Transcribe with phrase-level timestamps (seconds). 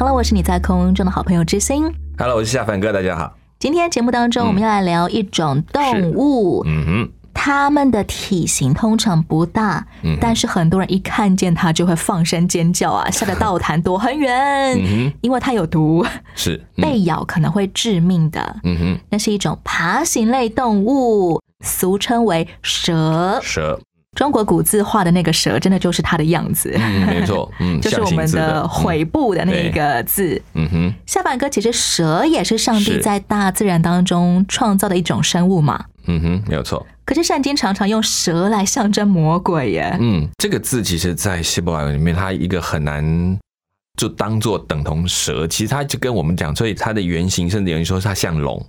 [0.00, 1.84] Hello，我是你在空中的好朋友之心。
[2.16, 3.36] Hello，我是夏凡哥，大家好。
[3.58, 16.02] 今天节目当中，我们要来聊一种动物，嗯哼，它们的体型通常不大，嗯但是很多人一看见它就会放声尖叫啊， 吓得倒弹躲很远，嗯哼，因为它有毒，
[16.34, 16.80] 是，嗯。
[16.80, 18.56] 被咬可能会致命的。
[18.64, 23.38] 嗯哼，那是一种爬行类动物，俗称为蛇。
[23.42, 23.78] 蛇，
[24.16, 30.40] 中国古字画的那个蛇，真的就是它的样子，嗯，没错，嗯， 就是我们的悔部的那个字。
[30.54, 35.84] 嗯哼，下半哥，其实蛇也是上帝在大自然当中创造的一种生物嘛。
[36.06, 36.84] 嗯哼，没有错。
[37.04, 39.96] 可是圣经常常用蛇来象征魔鬼耶。
[40.00, 43.38] 嗯，这个字其实，在希伯来文里面，它一个很难
[43.96, 48.64] 就当做等同蛇，其实它就跟我们讲，所以它的原型甚至有人说它像龙。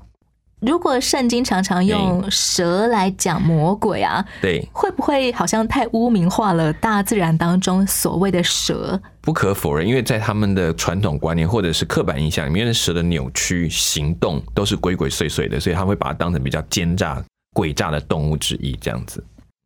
[0.62, 9.02] 如果圣经常常用蛇来讲魔鬼啊，对，会不会好像太污名化了大自然当中所谓的蛇？
[9.22, 17.24] 不可否认，因为在他们的传统观念或者是刻板印象里面，蛇的扭曲行动都是鬼鬼祟祟的，所以他会把它当成比较奸诈、
[17.56, 19.24] 诡诈的动物之一这样子。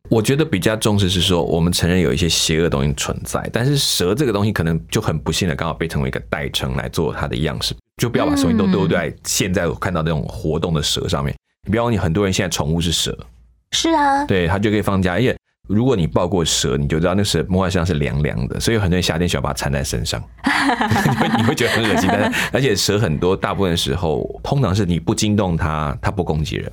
[0.08, 11.34] 我觉得比较重视是说，我们承认有一些邪恶的东西存在，但是蛇这个东西可能就很不幸的刚好被成为一个代称来做它的样式，就不要把所有都丢在现在我看到那种活动的蛇上面。
[11.64, 13.16] 你不要忘记，很多人现在宠物是蛇，
[13.72, 15.14] 是啊，对，它就可以放假。
[15.14, 15.36] 而且
[15.68, 22.08] 如果你抱过蛇，你就知道那蛇摸在身上是凉凉的，所以很多人夏天喜欢把它缠在身上，你会你会觉得很恶心。
[22.08, 26.72] 但是而且蛇很多，大部分时候通常是你不惊动它，它不攻击人。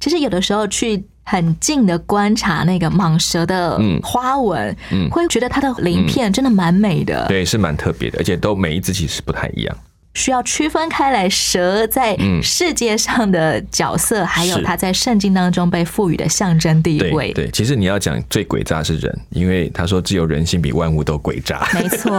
[0.00, 7.26] 其实有的时候去很近的观察那个蟒蛇的嗯花纹，嗯会觉得它的鳞片真的蛮美的。
[7.28, 9.76] 对，是蛮特别的，而且都每一只其实不太一样。
[10.18, 17.32] 需要区分开来蛇在嗯世界上的角色，还有是它在圣经当中被赋予的象征地位。
[17.32, 21.64] 对对，其实你要讲最诡诈是人，因为他说只有人性比万物都诡诈。
[21.72, 22.10] 没错，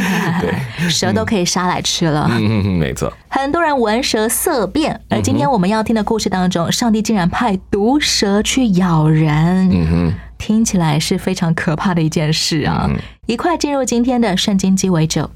[0.42, 2.28] 对蛇都可以杀来吃了。
[2.30, 3.10] 嗯没错。
[3.28, 12.86] 很多人闻蛇色变，而今天我们要听的故事当中，上帝竟然派毒蛇去咬人，嗯哼，听起来是非常可怕的一件事啊！
[12.90, 15.30] 嗯一块进入今天的圣经鸡尾酒。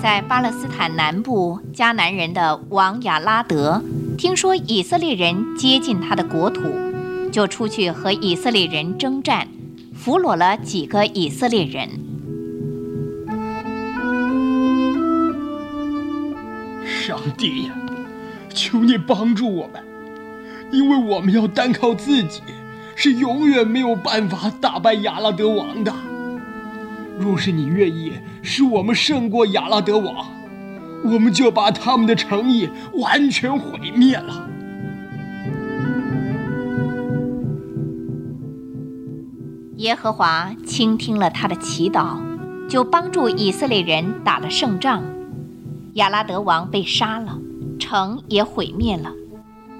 [0.00, 3.82] 在巴勒斯坦南部迦南人的王亚拉德，
[4.16, 6.62] 听说以色列人接近他的国土，
[7.32, 9.48] 就出去和以色列人征战，
[9.94, 11.88] 俘虏了几个以色列人。
[16.86, 17.74] 上帝呀，
[18.48, 19.82] 求你帮助我们，
[20.70, 22.40] 因为我们要单靠自己，
[22.94, 25.92] 是永远没有办法打败亚拉德王的。
[27.18, 28.12] 若是你愿意
[28.42, 30.26] 使我们胜过亚拉德王，
[31.04, 34.48] 我们就把他们的诚意完全毁灭了。
[39.76, 42.18] 耶和华倾听了他的祈祷，
[42.68, 45.02] 就帮助以色列人打了胜仗。
[45.94, 47.38] 亚拉德王被杀了，
[47.78, 49.12] 城也毁灭了，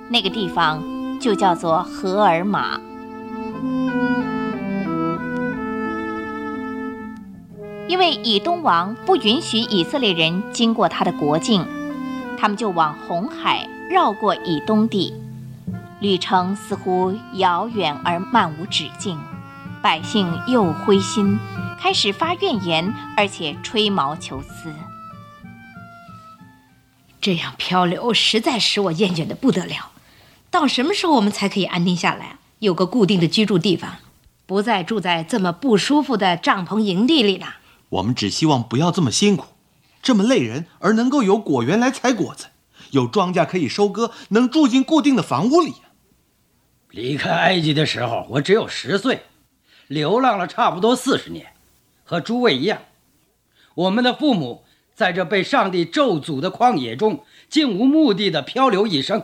[0.08, 0.82] 那个地方
[1.20, 2.80] 就叫做荷尔玛。
[7.88, 11.66] 因为以东王不允许以色列人经过他的国境，
[12.38, 15.14] 他们就往红海绕过以东地，
[15.98, 19.18] 旅程似乎遥远而漫无止境。
[19.80, 21.38] 百姓又灰心，
[21.80, 24.74] 开始发怨言，而且吹毛求疵。
[27.20, 29.92] 这样漂流实在使我厌倦的不得了。
[30.50, 32.36] 到什么时候我们才可以安定下来？
[32.58, 33.96] 有个固定的居住地方，
[34.44, 37.54] 不再住在这么不舒服的帐篷营地里了。
[37.90, 39.46] 我们只希望不要这么辛苦，
[40.02, 42.46] 这么累人，而能够有果园来采果子，
[42.90, 45.74] 有庄稼可以收割，能住进固定的房屋里。
[46.90, 49.22] 离开埃及的时候，我只有十岁，
[49.86, 51.52] 流浪了差不多四十年，
[52.04, 52.82] 和诸位一样。
[53.74, 54.64] 我们的父母
[54.94, 59.22] 在这被上帝咒诅的旷野中，竟无目的的漂流一生，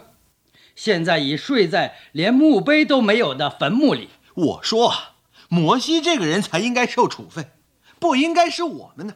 [0.77, 4.11] 现在已睡在连墓碑都没有的坟墓里。
[4.35, 5.15] 我说啊，
[5.49, 7.51] 摩西这个人才应该受处分。
[8.05, 9.15] 不应该是我们呢？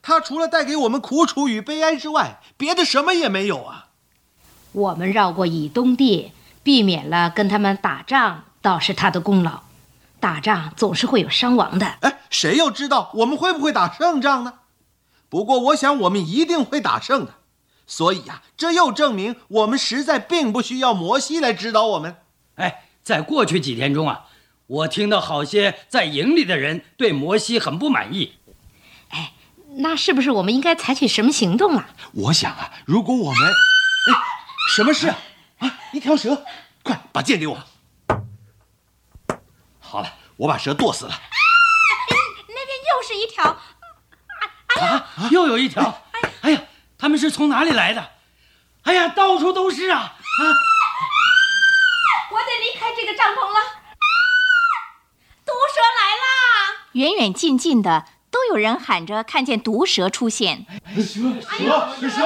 [0.00, 3.88] 他除了带给我们苦楚与悲哀之外，别的什么也没有啊。
[4.72, 6.32] 我们绕过以东地，
[6.62, 9.64] 避免了跟他们打仗，倒是他的功劳。
[10.18, 11.98] 打仗总是会有伤亡的。
[12.00, 14.54] 哎，谁又知道我们会不会打胜仗呢？
[15.28, 17.34] 不过我想我们一定会打胜的。
[17.86, 22.16] 所以呀，这又证明我们实在并不需要摩西来指导我们。
[22.54, 24.24] 哎，在过去几天中啊，
[24.72, 28.38] 我听到好些在营里的人对摩西很不满意。
[29.10, 29.34] 哎，
[29.76, 31.90] 那是不是我们应该采取什么行动啊？
[32.14, 33.50] 我想啊，如果我们……
[33.50, 34.18] 哎，
[34.74, 35.18] 什么事啊？
[35.58, 36.46] 啊，一条蛇，
[36.82, 37.62] 快把剑给我。
[39.78, 41.20] 好了，我把蛇剁死了。
[42.48, 43.44] 那边又是一条，
[44.80, 46.02] 啊，又有一条。
[46.40, 46.62] 哎呀，
[46.96, 48.10] 他们是从哪里来的？
[48.84, 49.98] 哎呀，到处都是啊！
[49.98, 50.42] 啊，
[52.32, 53.81] 我得离开这个帐篷了。
[55.72, 56.26] 蛇来啦！
[56.92, 60.66] 远远近近的都有人喊着看见毒蛇出现。
[60.96, 61.02] 蛇，
[61.98, 62.18] 蛇，蛇！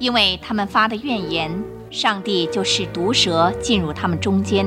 [0.00, 4.66] 因为他们发的怨言，上帝就使毒蛇进入他们中间，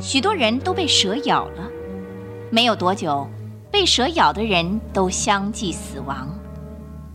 [0.00, 1.70] 许多人都被蛇咬了。
[2.50, 3.28] 没有多久，
[3.72, 6.28] 被蛇咬的人都相继死亡。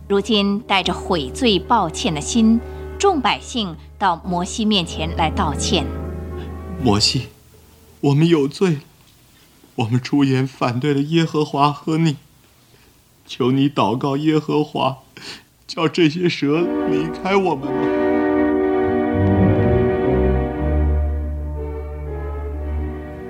[0.08, 2.60] 如今带着悔罪、抱歉的心，
[2.98, 5.86] 众百姓到摩西面前来道歉。
[6.82, 7.28] 摩西，
[8.00, 8.78] 我们有罪，
[9.76, 12.16] 我们出言反对了耶和华和你，
[13.24, 14.98] 求你祷告耶和华。
[15.68, 17.74] 叫这些蛇离开我们吧。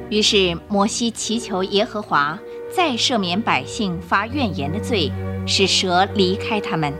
[0.08, 2.38] 于是摩西祈求耶和华
[2.74, 5.10] 再赦免百姓发怨言的罪，
[5.46, 6.94] 使蛇离开他们。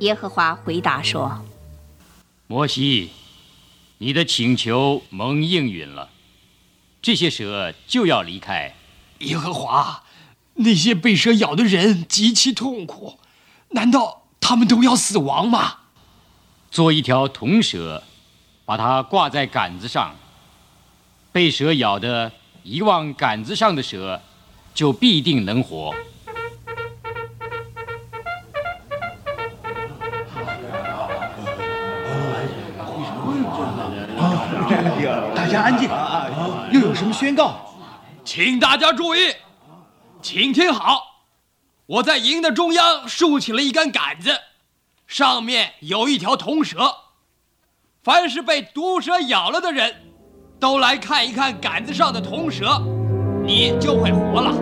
[0.00, 1.44] 耶和华回答说
[2.46, 3.10] ：“摩西，
[3.98, 6.10] 你的请求蒙应允了，
[7.02, 8.74] 这些蛇就要离开。”
[9.20, 10.04] 耶和华，
[10.54, 13.18] 那些被蛇咬的人极其痛苦，
[13.70, 14.18] 难道？
[14.40, 15.80] 他们都要死亡吗？
[16.70, 18.02] 做一条铜蛇，
[18.64, 20.16] 把它挂在杆子上。
[21.30, 22.32] 被蛇咬的，
[22.64, 24.22] 一望杆子上的蛇，
[24.74, 25.94] 就必定能活。
[35.34, 35.88] 大家安静，
[36.72, 37.74] 又有什么宣告？
[38.24, 39.34] 请大家注意，
[40.22, 41.02] 请听好。
[41.86, 44.38] 我在营的中央竖起了一根杆子，
[45.08, 46.94] 上面有一条铜蛇。
[48.02, 49.94] 凡是被毒蛇咬了的人，
[50.60, 52.80] 都来看一看杆子上的铜蛇，
[53.44, 54.54] 你就会活了。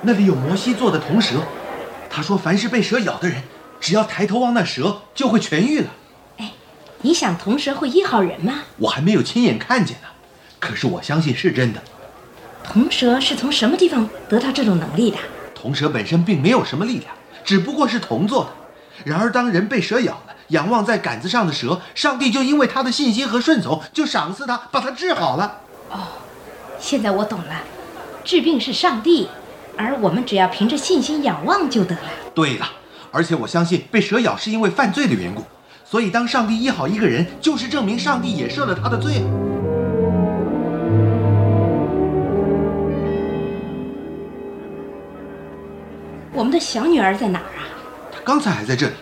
[0.00, 1.36] 那里有摩西做的铜蛇，
[2.10, 3.42] 他说，凡是被蛇咬的人，
[3.78, 5.90] 只要抬头望那蛇，就会痊愈了。
[6.38, 6.50] 哎
[7.02, 8.64] 你想铜蛇会医好人吗？
[8.78, 10.08] 我还没有亲眼看见呢，
[10.58, 11.80] 可是我相信是真的。
[12.64, 15.18] 铜蛇是从什么地方得到这种能力的？
[15.54, 17.12] 铜蛇本身并没有什么力量，
[17.44, 18.50] 只不过是铜做的。
[19.04, 25.60] 然而当人被蛇咬了，仰望在杆子上的蛇，上帝就因为他的信心和顺从，就赏赐他，把他治好了。
[25.90, 25.98] 哦，
[26.78, 27.62] 现在我懂了，
[28.24, 29.28] 治病是上帝，
[29.76, 32.02] 而我们只要凭着信心仰望就得了。
[32.34, 32.66] 对了，
[33.10, 35.42] 而且我相信被蛇咬是因为犯罪的缘故。
[35.84, 39.22] 所以，当上帝医好一个人，就是证明上帝也赦了他的罪。
[46.34, 47.68] 我们的小女儿在哪儿啊？
[48.22, 48.92] 她刚才还在这里。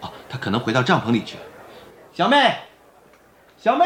[0.00, 1.40] 哦，他可能回到帐篷里去了。
[2.14, 2.58] 小妹，
[3.60, 3.84] 小妹，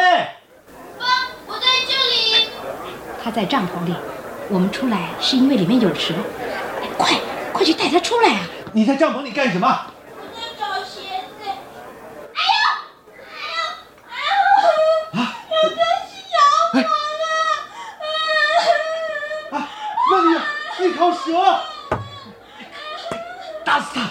[0.98, 1.06] 爸，
[1.46, 2.50] 我在这里。
[3.24, 3.94] 他在帐篷里。
[4.48, 6.12] 我们出来是因为里面有蛇。
[6.98, 7.14] 快，
[7.54, 8.40] 快去带他出来啊！
[8.74, 9.66] 你在帐篷里干什么
[10.58, 11.48] 找鞋子
[12.34, 12.40] 哎呦
[13.24, 13.62] 哎呦
[14.10, 14.12] 哎
[15.14, 15.20] 呦啊
[20.10, 20.28] 那里
[20.78, 21.10] 那条？
[21.12, 21.18] 蛇，
[23.64, 24.10] 打死他！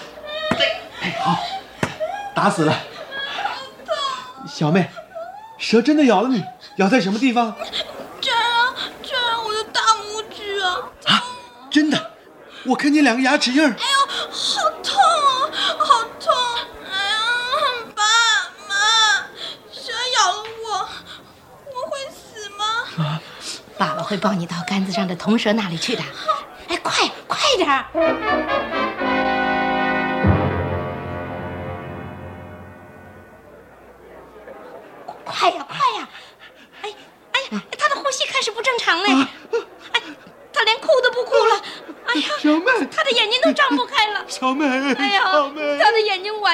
[2.36, 2.78] 打死了。
[4.46, 4.90] 小妹，
[5.56, 6.44] 蛇真的咬了你？
[6.76, 7.56] 咬在什么地方？
[8.20, 10.76] 这儿啊，这儿我的大拇指啊！
[11.06, 11.24] 啊，
[11.70, 12.10] 真的，
[12.66, 13.70] 我看见两个牙齿印儿。
[13.70, 16.34] 哎呦，好痛啊，好痛！
[16.92, 17.18] 哎呀，
[17.94, 18.02] 爸
[18.68, 18.74] 妈，
[19.72, 20.88] 蛇咬了我，
[21.72, 23.02] 我会死吗？
[23.02, 23.18] 啊，
[23.78, 26.02] 爸爸会抱你到杆子上的铜蛇那里去的。
[26.68, 28.75] 哎快快点儿！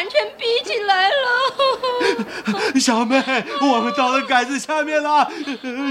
[0.02, 1.14] 完全逼起来了。
[2.80, 3.22] 小妹，
[3.60, 5.30] 我们到了杆子下面了。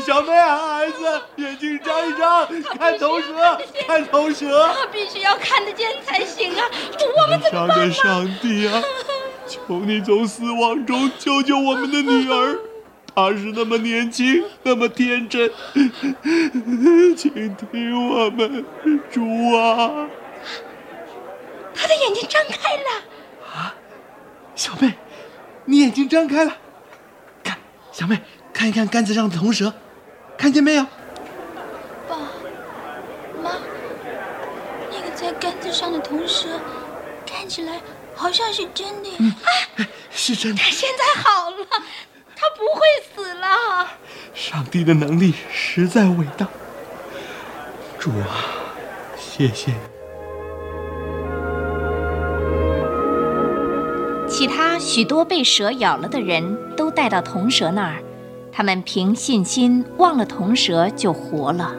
[0.06, 2.46] 小妹啊，孩子，眼睛张一张，
[2.78, 4.76] 看头蛇，看头蛇。
[4.92, 6.66] 必须要看得见才行啊！
[7.22, 7.88] 我们怎么办？
[7.88, 8.84] 的上帝啊，
[9.48, 12.60] 求你从死亡中救救我们的女儿。
[13.16, 15.50] 她是那么年轻，那么天真，
[17.16, 18.66] 请听我们，
[19.10, 19.22] 主
[19.56, 20.10] 啊！
[21.74, 23.04] 他的眼睛张开了。
[24.62, 24.94] 啊，小妹，
[25.66, 26.56] 你眼睛张开了。
[27.44, 27.58] 看，
[27.92, 28.22] 小妹，
[28.54, 29.74] 看一看杆子上的铜蛇，
[30.38, 30.86] 看见没有？
[32.08, 32.16] 爸
[33.42, 33.54] 妈，
[34.92, 36.60] 那个在杆子上的铜蛇，
[37.26, 37.82] 看起来
[38.16, 39.10] 好像是真的。
[39.18, 39.34] 嗯，
[40.12, 40.62] 是真的。
[40.62, 41.68] 他现在好了。
[42.36, 42.82] 他不会
[43.16, 43.88] 死了。
[44.34, 46.48] 上帝的能力实在伟大，
[48.00, 48.26] 主啊，
[49.16, 49.91] 谢谢你。
[54.32, 58.02] 其他许多被蛇咬了的人都带到铜蛇那儿，
[58.50, 61.76] 他们凭信心忘了铜蛇就活了。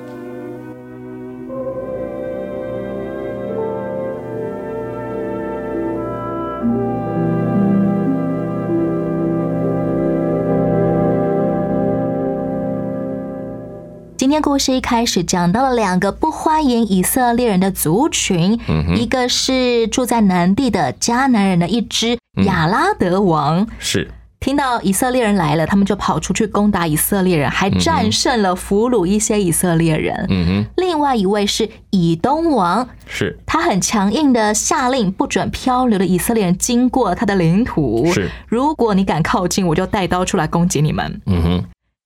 [14.14, 18.60] 今天故事一开始讲到了两个不欢迎以色列人的族群，
[18.94, 24.10] 一个是住在南地的迦南人的一支亚拉德王，是
[24.40, 30.26] 听到以色列人来了，他们就跑出去攻打以色列人，还战胜了俘虏一些以色列人。
[30.30, 41.20] 嗯哼，另外一位是以东王，是他很强硬的下令不准漂流的以色列人经过他的领土，是如果你敢靠近，我就带刀出来攻击你们。
[41.26, 41.64] 嗯哼。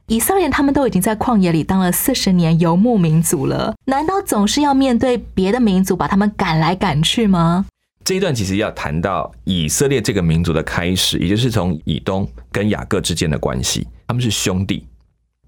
[0.08, 7.66] 以色列人他们都已经在旷野里当了四十年游牧民族了，难道总是要面对别的民族把他们赶来赶去吗？
[8.06, 14.86] 这一段其实要谈到以色列这个民族的开始，也就是从以东跟雅各之间的关系，他们是兄弟。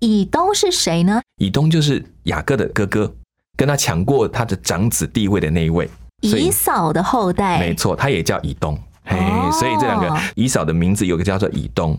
[0.00, 1.22] 以东是谁呢？
[1.40, 3.14] 以东就是雅各的哥哥，
[3.56, 5.88] 跟他抢过他的长子地位的那一位，
[6.20, 7.60] 以扫的后代。
[7.60, 8.76] 没错，他也叫以东。
[9.04, 9.16] 嘿，
[9.52, 11.96] 所以这两个以扫的名字有个叫做以东。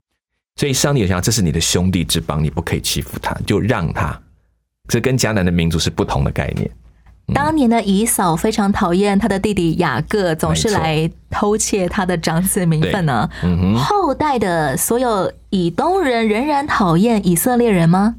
[0.58, 4.22] 所以上帝有想，这是你的兄弟之邦，你不可以欺负他，就让他。
[4.90, 6.70] 这跟迦南的民族是不同的概念。
[7.34, 13.30] 当年的以嫂非常讨厌他的弟弟雅各，总是来偷窃他的长子名分呢。
[13.78, 18.16] 后代的所有以东人仍然讨厌以色列人吗？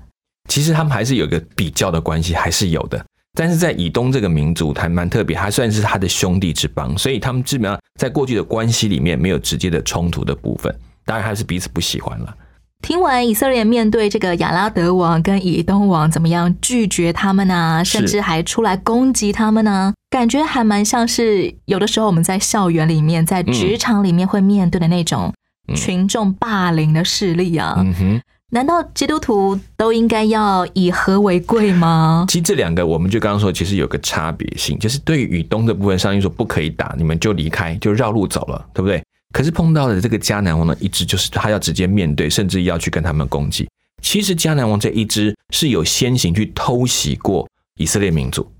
[0.48, 3.04] 其实他们还是有一个比较的关系，还是有的。
[3.38, 10.74] 但是在以东这个民族还蛮特别，还算是他的兄弟之邦，所以他们基本上在过去的关系里面没有直接的冲突的部分。
[11.04, 12.34] 当然还是彼此不喜欢了。
[12.82, 17.82] 听完以色列面对这个亚拉德王跟以东王怎么样拒绝他们呢？
[17.84, 19.92] 甚至还出来攻击他们呢？
[20.08, 25.32] 感觉还蛮像是有的时候我们在校园里面、在职场里面会面对的那种
[25.76, 27.76] 群众霸凌的势力啊。
[27.78, 28.20] 嗯哼，
[28.50, 32.24] 难道基督徒都应该要以和为贵吗？
[32.28, 39.00] 其实这两个我们就刚刚说，其实有个差别性，就是对于以东的部分，上帝说不可以打，你们就离开，就绕路走了，对不对？
[39.32, 43.68] 可是碰到的这个迦南王呢，一支就是他要直接面对，甚至要去跟他们攻击。
[44.02, 48.50] 其实迦南王这一支是有先行去偷袭过以色列民族，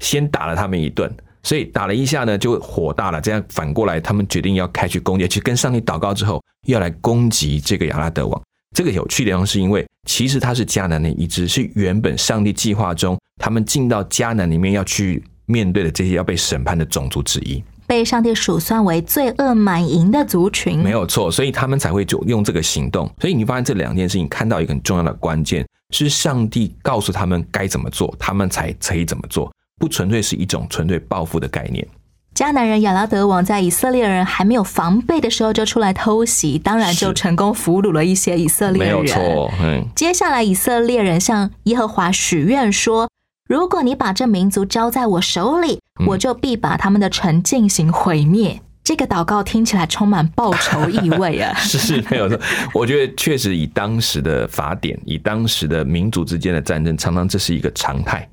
[0.00, 1.12] 先打了他们一顿，
[1.42, 3.20] 所以打了一下呢就火大了。
[3.20, 8.42] 这样反过来，他们决定要开去攻击，去跟上帝祷告之后，要来攻击这个亚拉德王。
[8.74, 17.62] 这个有趣的地方是因为，其实他是迦南的一支，是原本上帝计划中他们进到迦南里面要去面对的这些要被审判的种族之一。
[17.94, 23.08] 被上帝数算为罪恶满盈的族群，没有错，所以他们才会就用这个行动。
[23.20, 29.48] 所以你发现这两件事情，看到一个很重要的关键，是上帝告诉他们该怎么做，他们才可以怎么做，
[29.78, 31.86] 不纯粹是一种纯粹报复的概念。
[32.34, 38.92] 迦南人亚拉德王在以色列人还没有防备的时候就出来偷袭，当然就成功俘虏了一些以色列人。
[38.92, 39.86] 没有错，嗯。
[39.94, 43.08] 接下来以色列人向耶和华许愿说。
[43.46, 48.60] 如果你把这民族交在我手里，我就必把他们的城进行毁灭。
[48.82, 51.54] 这个祷告听起来充满报仇意味啊！
[51.56, 52.38] 是是，没有错。
[52.74, 58.28] 我觉得确实以当时的法典，以当时的民族之间的战争，常常这是一个常态。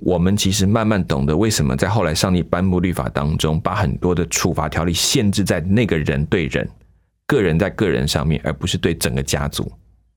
[0.00, 6.68] 我们其实慢慢懂得为什么在后来上帝颁布律法当中，把很多的处罚条例限制在那个人对人、
[7.26, 9.72] 个人在个人上面，而不是对整个家族。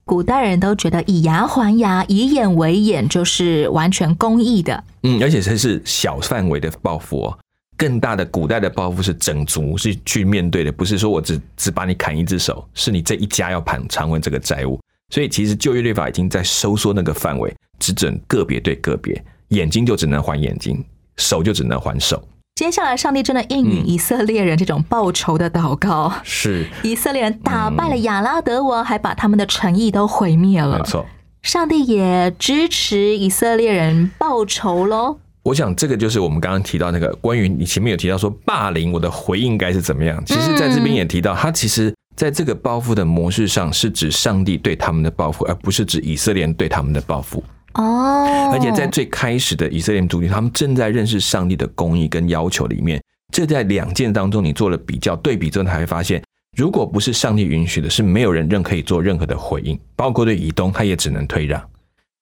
[0.09, 4.83] 古代人都觉得以牙还牙，以眼为眼，就是完全公义的。
[5.03, 7.39] 嗯，而且这是小范围的报复哦。
[7.77, 14.79] 更大的古代的报复是整族是去面对的，不是说我只只把你砍一只手，是你这一家要盘偿还这个债务。
[15.13, 20.83] 所以其实就业律法已经在收缩那个范围，只准个别对个别，眼睛就只能还眼睛，
[21.17, 22.19] 手就只能还手。
[22.59, 26.11] 接下来，上帝真的应允以色列人这种报仇的祷告。
[26.23, 30.77] 是以色列人打败了亚拉德王，还把他们的诚意都毁灭了。
[30.77, 31.05] 没错。
[31.41, 35.17] 上帝也支持以色列人报仇喽。
[35.43, 40.21] 我想这个就是我们刚刚提到那个关于你前面有提到说霸凌，我的回应该是怎么样？
[40.25, 47.41] 其实在这边也提到，他其实在这个报复的模式上是指上帝对他们的报复，而不是指以色列人对他们的报复。
[47.73, 56.21] 哦，而且在最开始的以色列族群，他们正在认识上帝的公义跟要求里面，这在两件当中你做了比较对比之后，才会发现，
[56.57, 61.61] 如果不是上帝允许的，是没有人任可以做任何的回应，包括对以东，他也只能退让。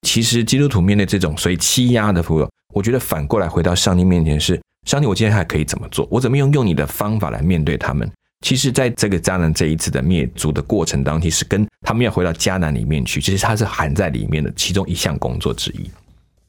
[0.02, 6.08] 其实基督徒面对这种所以欺压的朋友，我觉得反过来回到上帝面前是，上帝，我今天还可以怎么做？
[6.12, 8.10] 我怎么用用你的方法来面对他们？
[8.42, 15.90] 其实，在这个迦南这一次的灭族的过程当中，其实跟他们要回到迦南里面去，其实它是含在里面的其中一项工作之一。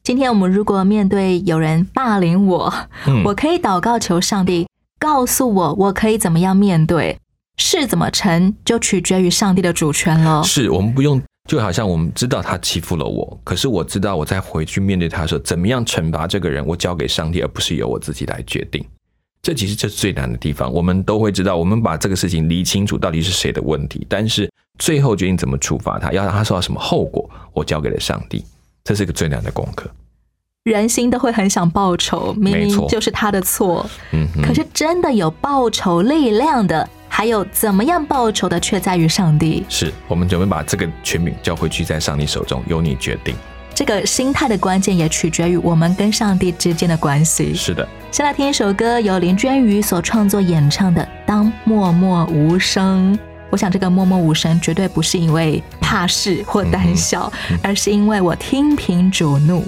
[0.03, 2.73] 今天我们如果面对有人霸凌我，
[3.07, 4.67] 嗯我可以祷告求上帝
[4.99, 7.17] 告诉我，我可以怎么样面对，
[7.57, 10.43] 事怎么成就取决于上帝的主权了。
[10.43, 18.85] 是我们不用，就好像我们知道他欺负了我，可是我知道我再回去面对他的时候，怎么样惩罚这个人，我交给上帝，而不是由我自己来决定。
[19.41, 20.71] 这其实这是最难的地方。
[20.71, 28.43] 我们都会知道，我们把这个事情理清楚，到底是谁的问题，但是最后决定怎么处罚他，要让他受到什么后果，我交给了上帝。
[28.83, 29.89] 这是一个最难的功课。
[30.63, 33.89] 人心都会很想报仇，明明没错就是他的错。
[34.11, 39.63] 嗯，可是真的有报仇力量的，还有怎么样报仇的，却在于上帝。
[39.69, 43.35] 是我们准备把这个权柄交回去在上帝手中，由你决定。
[43.79, 47.55] 这个心态的关键也取决于我们跟上帝之间的关系。
[47.55, 53.17] 是的，先来听一首歌，由林娟瑜所创作演唱的《当默默无声》。
[53.49, 57.31] 我想这个默默无声绝对不是因为怕事或胆小，
[57.63, 59.65] 而是因为我听凭主怒。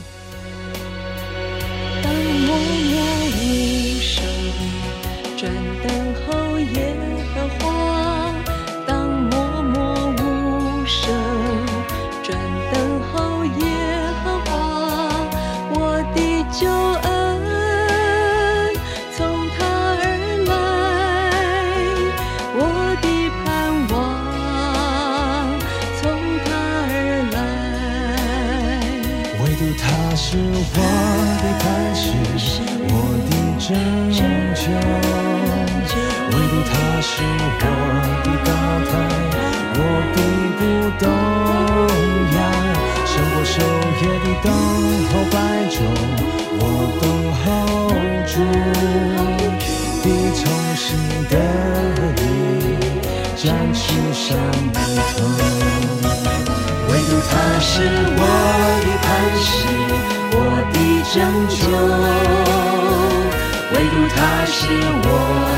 [64.15, 64.57] 他是
[65.03, 65.07] 我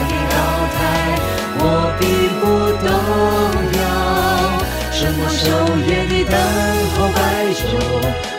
[0.10, 0.36] 的高
[0.76, 0.80] 台，
[1.60, 1.62] 我
[2.00, 2.02] 并
[2.40, 2.44] 不
[2.84, 2.88] 动
[3.80, 3.82] 摇。
[4.92, 5.44] 胜过守
[5.88, 6.36] 夜的等
[6.94, 7.18] 候白
[7.54, 7.62] 昼，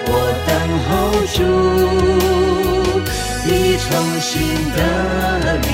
[0.07, 0.11] 我
[0.47, 0.51] 等
[0.89, 0.91] 候
[1.35, 1.39] 主，
[3.47, 3.85] 你重
[4.21, 4.33] 新
[4.73, 4.79] 的
[5.59, 5.67] 力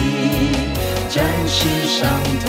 [1.08, 1.14] 展
[1.46, 1.98] 翅上
[2.44, 2.46] 腾，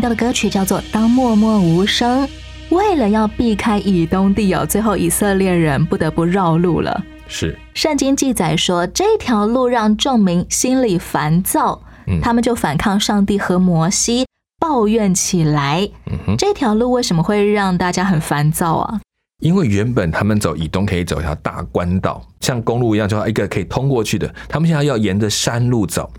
[0.00, 2.26] 听到的歌曲叫做《当默默无声》，
[2.70, 7.04] 为了要避开以东地哦，最后以色列人不得不绕路了。
[7.28, 14.24] 是圣经记载说，这条路让众民心里烦躁，嗯他们就反抗上帝和摩西，
[14.58, 15.86] 抱怨起来。
[16.38, 19.02] 这条路为什么会让大家很烦躁啊？
[19.42, 24.34] 因为原本他们走以东可以走一条大官道，像公路一样，就一个可以通过去的。
[24.48, 26.10] 他们现在要沿着山路走。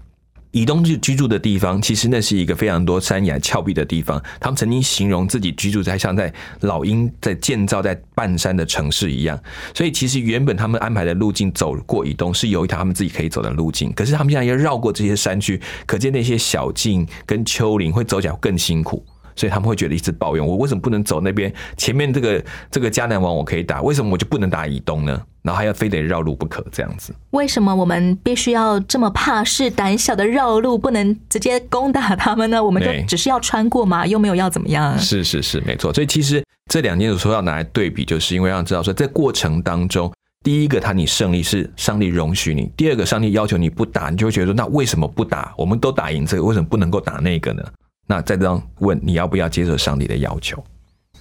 [0.52, 4.22] 以东居居住的地方，其实那是一个非常多山崖峭壁的地方。
[4.40, 9.40] 他们曾经形容自己居住在像在老鹰在建造在半山的城市一样。
[9.74, 19.06] 所以其实原本他们安排的路径走过以东是有一条他们自己可以走的路径，可是他们现在要绕过这些山区，可见那些小径跟丘陵会走起来更辛苦。
[19.36, 21.54] 所以他们会觉得一直抱怨：我为什么不能走那边？
[21.78, 25.22] 前面这个这个迦南王我可以打，为什么我就不能打以东呢？
[25.42, 27.12] 然后还要非得绕路不可，这样子。
[27.32, 32.64] 为什么我们必须要这么怕事、胆小的绕路，不能直接攻打他们呢？
[32.64, 34.98] 我们就只是要穿过嘛，又没有要怎么样。
[35.00, 35.92] 是是是，没错。
[35.92, 40.14] 所以其实这两件有时候要拿来对比，就是因为让知道说，在过程当中，
[40.44, 45.52] 第一个他你胜利是上帝容许你，第二个上帝要求你不打，你就会觉得说，那为什么不打？
[45.58, 47.64] 我们都打赢这个，为什么不能够打那个呢？
[48.12, 50.62] 那再这样问，你要不要接受上帝的要求？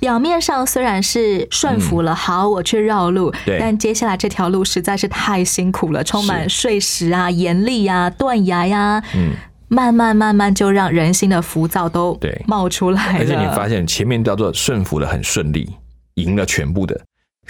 [0.00, 9.34] 表面上虽然是顺服了，好，我去绕路，但接下来这条路实在是太辛苦了，充满碎石啊、严厉啊、断崖呀、嗯，
[9.68, 13.18] 慢慢慢慢就让人心的浮躁都对冒出来了。
[13.20, 15.70] 而且你发现前面叫做顺服的很顺利，
[16.14, 17.00] 赢了全部的，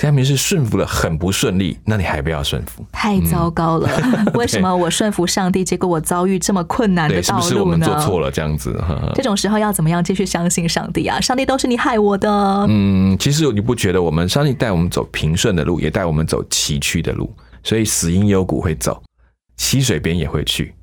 [0.01, 2.83] 下面是顺服了很不顺利，那你还不要顺服？
[2.91, 3.89] 太糟糕了！
[4.33, 7.67] 为什么我顺服上帝，结果我遭遇这么困难的对，是不是我？
[7.67, 8.73] 们做错了这样子？
[8.79, 11.21] 呵 呵这种时候要怎么样继续相信上帝啊？
[11.21, 12.31] 上帝都是你害我的。
[12.69, 17.31] 嗯，其实你不觉得我们上帝带我们走平顺的路，也带我们走崎岖的路，
[17.63, 19.03] 所以死因幽谷会走，
[19.59, 20.75] 溪水边也会去。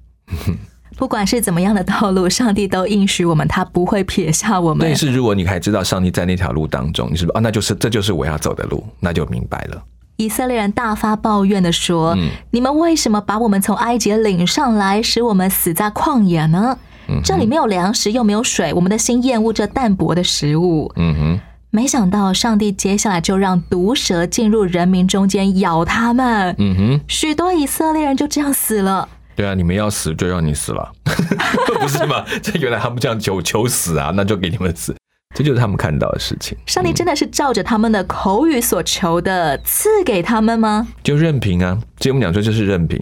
[0.95, 4.95] 不管是怎么样的道路，上帝都应许我们，他不会撇下我们但。
[4.95, 7.41] 是如果你还知道上帝在那条路当中，你是不是啊？
[7.41, 9.83] 那就是这就是我要走的路，那就明白了。
[10.15, 16.77] 以色列人大发抱怨的说：“嗯你们为什么把我们从埃及领上来，使我们死在旷野呢？
[17.07, 20.91] 嗯这里没有粮食，又没有水，我们的心厌恶这淡薄的食物。
[20.95, 29.07] 嗯哼，没想到上帝接下来就让毒蛇进入人民中间咬他们，嗯哼，许多以色列人就这样死了。
[29.37, 30.91] 对啊，你们要死就让你死了，
[31.79, 32.25] 不是吗？
[32.41, 34.95] 这原来他们这样求求死啊，那就给你们死，
[35.35, 36.57] 这就是他们看到的事情。
[36.65, 40.87] 上帝真的是照着他们的口语所求的赐给他们吗？
[41.03, 42.99] 就任凭啊，所以我们讲说就是任凭。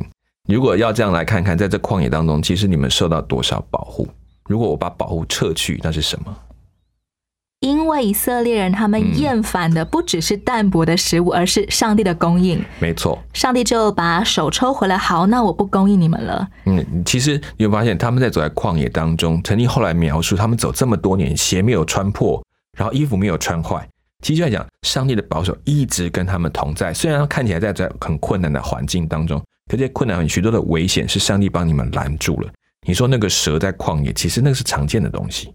[0.50, 4.06] 如果要这样来看看，在这旷野当中，其实你们受到多少保护？
[4.50, 6.36] 如果我把保护撤去，那是什么？
[7.66, 12.64] 因为以色列人他嗯们厌烦的不只是淡薄的食物，而是上帝的供应。
[12.80, 16.48] 没错，上帝就把手抽回来，好，那我不供应你们了。
[16.66, 22.40] 嗯，其实你会发现他们在走在旷野当中，曾经后来描述他们走这么多年，鞋没有穿破，
[22.78, 23.88] 然后衣服没有穿坏。
[24.22, 26.94] 其实就在讲，上帝的保守一直跟他们同在。
[26.94, 32.50] 虽然看起来在在很困难的环境当中，可这些困难很许多的危险是上帝帮你们拦住了。
[32.88, 35.52] 你说那个蛇在旷野，其实那个是常见的东西。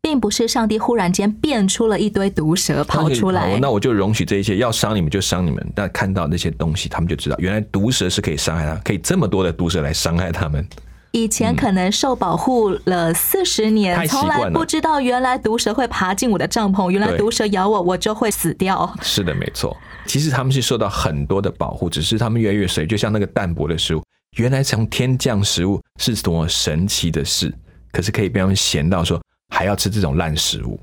[0.00, 5.72] 并不是上帝忽然间变出了一堆毒蛇跑出来，那我就容许这一些要伤你们就伤你们。
[5.74, 10.66] 但看到那些东西，他们就知道原来毒蛇是可以伤害他，可以这么多的毒蛇来伤害他们。
[11.12, 18.94] 以前可能受保护了四十年，从来不知道原来毒蛇会爬进我的帐篷，原来毒蛇咬我，我就会死掉。
[19.02, 19.76] 是的，没错。
[20.06, 24.02] 其实他们是受到很多的保护，只是他们越来越随，就像那个淡薄的食物，
[24.36, 27.52] 原来从天降食物是多么神奇的事，
[27.90, 29.20] 可是可以被他们闲到说
[29.58, 30.78] 还要吃这种烂食物。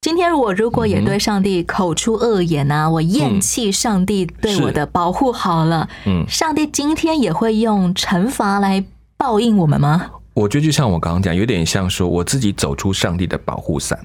[0.00, 8.82] 今天我如果也对上帝口出恶言啊，我厌弃上帝对我的保护好了，嗯，上帝今天也会用惩罚来
[9.18, 10.10] 报应我们吗？
[10.32, 14.02] 我觉得就像我刚刚讲，有点像说我自己走出上帝的保护伞，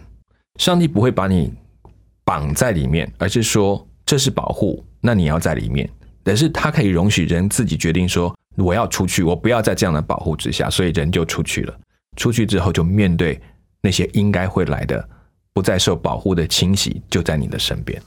[0.60, 1.54] 上帝不会把你
[2.26, 5.89] 绑在里面，而是说这是保护，那你要在里面。
[6.21, 11.74] 但是他可以容许人自己决定说我要出去，我不要在这样的保护之下，所以人就出去了。
[12.17, 13.39] 出去之后就面对
[13.82, 15.10] 那些应该会来的
[15.54, 18.02] 不再受保护的侵袭，就在你的身边。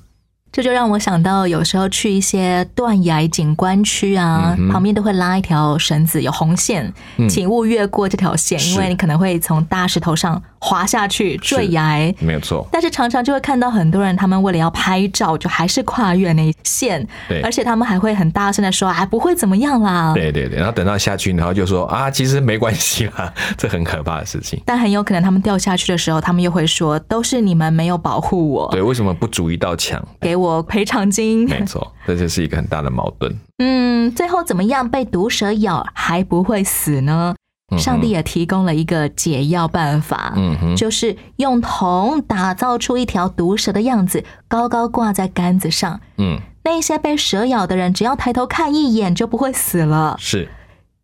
[0.54, 12.14] 这就让我想到，有时候去一些断崖景观区啊，嗯旁边都会拉一条绳子，有红线，嗯请勿越过这条线，因为你可能会从大石头上滑下去坠崖。
[12.20, 24.62] 没有错，但是常常就会看到很多人，他们为了要拍照，就还是跨越那线，对而且他们还会很大声的说：“啊，不会怎么样啦。”对对对，然后等到下去，然后就说啊，其实没关系啦， 这很可怕的事情。
[24.64, 30.00] 但很有可能他们掉下去的时候，他们又会说：“都是你们没有保护我，对，为什么不筑一道墙？
[30.20, 33.34] 给我赔偿金。”没错，这就是一个很大的矛盾。
[33.58, 37.34] 嗯，最后怎么样被毒蛇咬还不会死呢？
[37.78, 45.98] 上帝也提供了一个解药办法，嗯哼就是用铜打造出一条毒蛇的样子，高高挂在杆子上。
[46.18, 50.16] 嗯，那些被蛇咬的人，只要抬头看一眼就不会死了。
[50.18, 50.48] 是。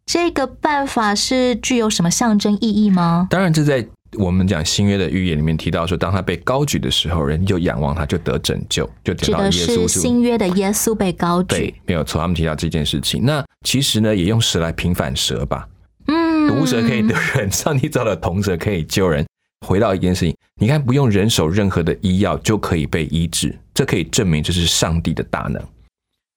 [0.06, 3.28] 这个办法是具有什么象征意义吗？
[3.30, 3.86] 当然，这在
[4.18, 13.24] 我们讲新约的预言里面提到说，当他被高举的时候，人就仰望他，就得拯救，就得到耶稣新约的耶稣被高对举。，没有错，他们提到这件事情。
[13.24, 15.68] 那其实呢，也用蛇来平反蛇吧。
[16.06, 19.24] 嗯，毒蛇可以得人，上帝造的铜蛇可以救人。
[19.66, 25.62] 回到一件事情，你看，不用人手任何的医药就可以被医治，这可以证明这是上帝的大能。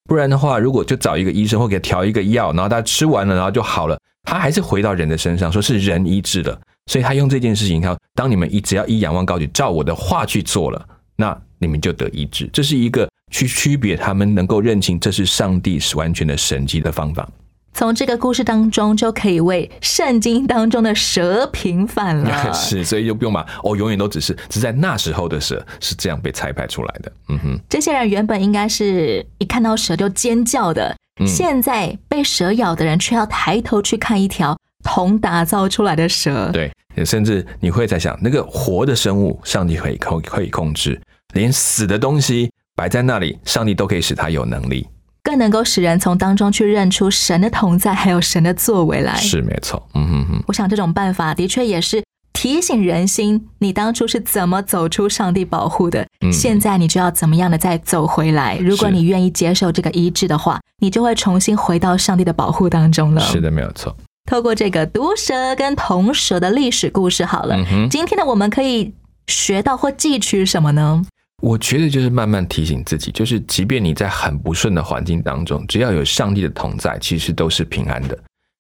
[0.06, 6.60] 不然的话，如果就找一个医生或给他调一个药，然后他吃完了，然后就好了，他还是回到人的身上，说是人医治了。
[6.91, 12.50] 所以他用这件事情，他当你们一只要一仰望高举，照我的话去做了，那你们就得医治。
[12.52, 17.28] 这是一个去区别他们能够认清这是上帝是完全的神迹的方法。
[17.76, 22.54] 从这个故事当中就可以为圣经当中的蛇平反了。
[22.54, 27.12] 是，所以就不用把哦，永远都只是只在那时候的蛇是这样被裁派出来的。
[27.30, 36.52] 嗯哼，这些人原本应该是一看到蛇就尖叫的，嗯现在被蛇咬的人却要抬头去看一条铜打造出来的蛇。
[36.52, 36.72] 对，
[37.06, 41.02] 甚至你会在想，那个活的生物，上帝可以控可以控制，
[41.34, 44.88] 连死的东西摆在那里，上帝都可以使它有能力。
[45.24, 49.15] 更能够使人从当中去认出神的同在，还有神的作为来。
[49.15, 58.58] 是没错，嗯哼哼，我想这种办法的确也是提醒人心，你当初是怎么走出上帝保护的，嗯现在你就要怎么样的再走回来。
[58.58, 63.22] 如果你愿意接受这个医治的话，你就会重新回到上帝的保护当中了。
[63.22, 63.96] 是的，没有错。
[64.26, 68.94] 透过这个毒蛇跟铜蛇的历史故事，好了，嗯今天的我们可以
[69.28, 71.04] 学到或汲取什么呢？
[71.42, 78.18] 我觉得就是慢慢提醒自己，就是即便你在很不顺的环境当中，只要有上帝的同在，其实都是平安的。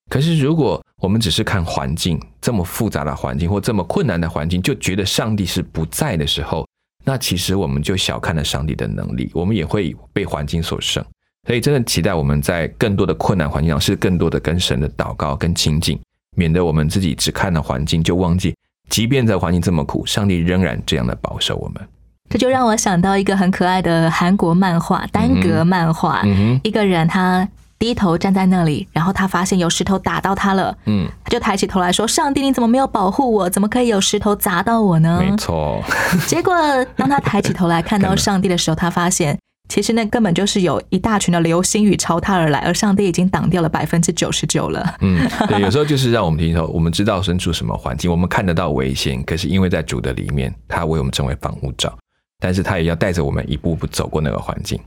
[0.09, 6.67] 可是如果我们只是看环境这么复杂的环境或这么困难的环境，就觉得上帝是不在的时候，
[7.05, 11.03] 那其实我们就小看了上帝的能力，我们也会被环境所胜。
[11.45, 15.99] 所以真的期待我们在更多的困难环境上，是更多的跟神的祷告跟亲近，
[16.35, 18.55] 免得我们自己只看了环境就忘记，
[18.89, 21.81] 即便在环境这么苦，上帝仍然这样的保守我们。
[22.29, 26.23] 这就让我想到一个很可爱的韩国漫画，单格漫画。
[26.63, 33.49] 一个人他低头站在那里，然后他发现有石头打到他了，嗯，他就抬起头来说：“上帝，你怎么没有保护我？
[33.49, 35.83] 怎么可以有石头砸到我呢？”没错，
[36.25, 36.55] 结果
[36.95, 39.37] 当他抬起头来看到上帝的时候，他发现
[39.69, 44.95] 其实那根本就是有一大群的流星雨朝他而来，而上帝已经挡掉了百分之九十九了。
[45.01, 51.97] 嗯，对，有时候就是让我们听说，我们知道身处什么环境，我们看得到危险，可是因为在主的里面，他为我们成为防护罩，
[52.39, 54.79] 但是他也要带着我们一步步走过那个环境。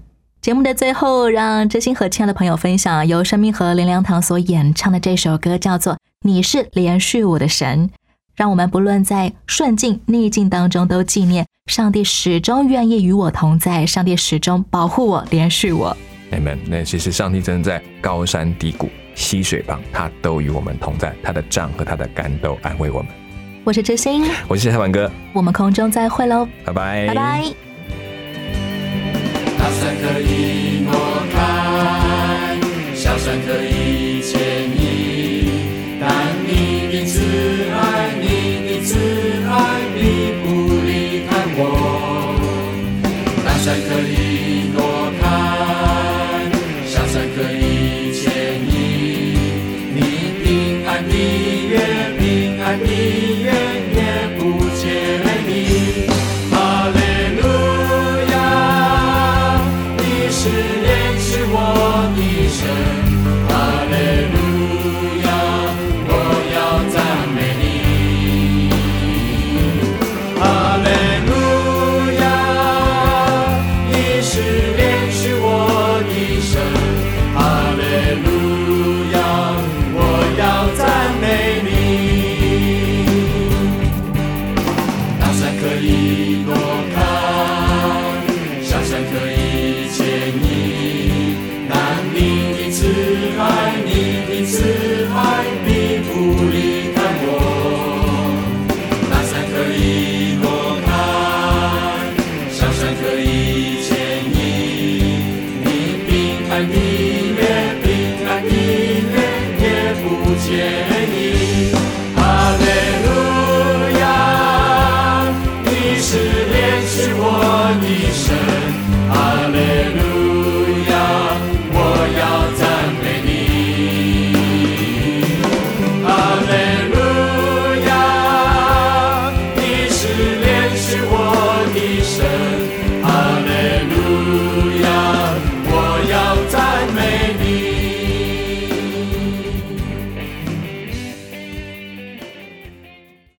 [0.43, 7.89] 节目的最后，让真心和亲爱的朋友分享由生命和林良堂所演唱的这首歌，叫做《你是连续我的神》。
[8.37, 15.97] 让我们不论在顺境逆境当中，都纪念上帝始终愿意与我同在，上帝始终保护我、连续我。
[16.31, 16.59] Amen。
[16.67, 23.09] 那其实上帝真的在高山低谷、溪水旁，他都与我们同在，他的杖和他的竿都安慰我们。
[23.65, 27.45] 我是知心，我是台湾哥，我们空中再会喽，拜拜，拜拜。